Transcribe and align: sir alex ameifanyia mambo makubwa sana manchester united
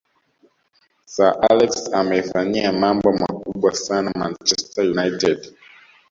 sir 1.05 1.37
alex 1.49 1.93
ameifanyia 1.93 2.71
mambo 2.73 3.13
makubwa 3.17 3.75
sana 3.75 4.11
manchester 4.15 4.85
united 4.91 5.53